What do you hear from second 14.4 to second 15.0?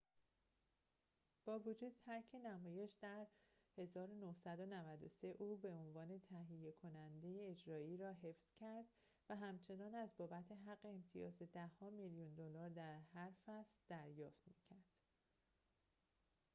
می‌کرد